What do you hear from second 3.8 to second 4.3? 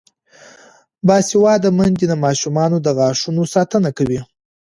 کوي.